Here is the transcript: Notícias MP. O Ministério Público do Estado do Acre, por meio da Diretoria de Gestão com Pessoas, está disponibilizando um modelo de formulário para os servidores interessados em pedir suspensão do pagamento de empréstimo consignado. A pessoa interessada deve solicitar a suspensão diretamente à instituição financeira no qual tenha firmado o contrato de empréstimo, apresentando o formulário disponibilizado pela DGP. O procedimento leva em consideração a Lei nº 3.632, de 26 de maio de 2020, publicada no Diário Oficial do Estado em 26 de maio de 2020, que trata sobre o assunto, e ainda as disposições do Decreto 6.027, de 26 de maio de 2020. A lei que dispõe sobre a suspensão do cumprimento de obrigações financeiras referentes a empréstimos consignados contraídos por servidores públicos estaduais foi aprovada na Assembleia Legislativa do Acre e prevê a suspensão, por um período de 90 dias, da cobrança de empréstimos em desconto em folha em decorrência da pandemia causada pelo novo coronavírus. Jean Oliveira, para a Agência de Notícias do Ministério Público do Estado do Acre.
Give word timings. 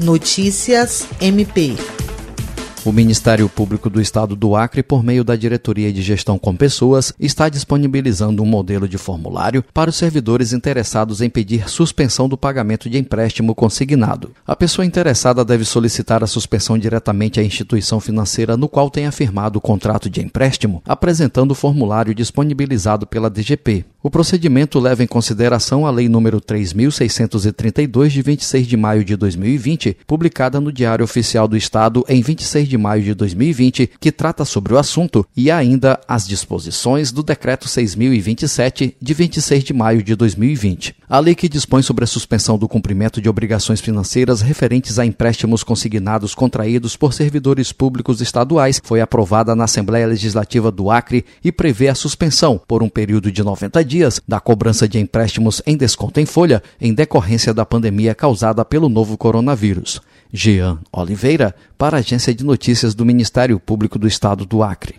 Notícias 0.00 1.06
MP. 1.20 1.76
O 2.86 2.90
Ministério 2.90 3.46
Público 3.50 3.90
do 3.90 4.00
Estado 4.00 4.34
do 4.34 4.56
Acre, 4.56 4.82
por 4.82 5.04
meio 5.04 5.22
da 5.22 5.36
Diretoria 5.36 5.92
de 5.92 6.00
Gestão 6.00 6.38
com 6.38 6.56
Pessoas, 6.56 7.12
está 7.20 7.50
disponibilizando 7.50 8.42
um 8.42 8.46
modelo 8.46 8.88
de 8.88 8.96
formulário 8.96 9.62
para 9.74 9.90
os 9.90 9.96
servidores 9.96 10.54
interessados 10.54 11.20
em 11.20 11.28
pedir 11.28 11.68
suspensão 11.68 12.30
do 12.30 12.38
pagamento 12.38 12.88
de 12.88 12.96
empréstimo 12.96 13.54
consignado. 13.54 14.32
A 14.46 14.56
pessoa 14.56 14.86
interessada 14.86 15.44
deve 15.44 15.66
solicitar 15.66 16.24
a 16.24 16.26
suspensão 16.26 16.78
diretamente 16.78 17.38
à 17.38 17.42
instituição 17.42 18.00
financeira 18.00 18.56
no 18.56 18.70
qual 18.70 18.88
tenha 18.88 19.12
firmado 19.12 19.58
o 19.58 19.62
contrato 19.62 20.08
de 20.08 20.22
empréstimo, 20.22 20.82
apresentando 20.86 21.50
o 21.50 21.54
formulário 21.54 22.14
disponibilizado 22.14 23.06
pela 23.06 23.28
DGP. 23.28 23.84
O 24.02 24.08
procedimento 24.08 24.78
leva 24.78 25.04
em 25.04 25.06
consideração 25.06 25.84
a 25.84 25.90
Lei 25.90 26.08
nº 26.08 26.40
3.632, 26.40 28.08
de 28.08 28.22
26 28.22 28.66
de 28.66 28.74
maio 28.74 29.04
de 29.04 29.14
2020, 29.14 29.98
publicada 30.06 30.58
no 30.58 30.72
Diário 30.72 31.04
Oficial 31.04 31.46
do 31.46 31.54
Estado 31.54 32.02
em 32.08 32.22
26 32.22 32.66
de 32.66 32.78
maio 32.78 33.02
de 33.02 33.12
2020, 33.12 33.90
que 34.00 34.10
trata 34.10 34.46
sobre 34.46 34.72
o 34.72 34.78
assunto, 34.78 35.26
e 35.36 35.50
ainda 35.50 36.00
as 36.08 36.26
disposições 36.26 37.12
do 37.12 37.22
Decreto 37.22 37.68
6.027, 37.68 38.94
de 38.98 39.12
26 39.12 39.64
de 39.64 39.74
maio 39.74 40.02
de 40.02 40.14
2020. 40.14 40.99
A 41.12 41.18
lei 41.18 41.34
que 41.34 41.48
dispõe 41.48 41.82
sobre 41.82 42.04
a 42.04 42.06
suspensão 42.06 42.56
do 42.56 42.68
cumprimento 42.68 43.20
de 43.20 43.28
obrigações 43.28 43.80
financeiras 43.80 44.42
referentes 44.42 44.96
a 44.96 45.04
empréstimos 45.04 45.64
consignados 45.64 46.36
contraídos 46.36 46.96
por 46.96 47.12
servidores 47.12 47.72
públicos 47.72 48.20
estaduais 48.20 48.80
foi 48.84 49.00
aprovada 49.00 49.56
na 49.56 49.64
Assembleia 49.64 50.06
Legislativa 50.06 50.70
do 50.70 50.88
Acre 50.88 51.24
e 51.42 51.50
prevê 51.50 51.88
a 51.88 51.96
suspensão, 51.96 52.60
por 52.64 52.80
um 52.80 52.88
período 52.88 53.32
de 53.32 53.42
90 53.42 53.84
dias, 53.84 54.20
da 54.28 54.38
cobrança 54.38 54.86
de 54.86 55.00
empréstimos 55.00 55.60
em 55.66 55.76
desconto 55.76 56.20
em 56.20 56.26
folha 56.26 56.62
em 56.80 56.94
decorrência 56.94 57.52
da 57.52 57.66
pandemia 57.66 58.14
causada 58.14 58.64
pelo 58.64 58.88
novo 58.88 59.18
coronavírus. 59.18 60.00
Jean 60.32 60.78
Oliveira, 60.92 61.56
para 61.76 61.96
a 61.96 61.98
Agência 61.98 62.32
de 62.32 62.44
Notícias 62.44 62.94
do 62.94 63.04
Ministério 63.04 63.58
Público 63.58 63.98
do 63.98 64.06
Estado 64.06 64.46
do 64.46 64.62
Acre. 64.62 64.94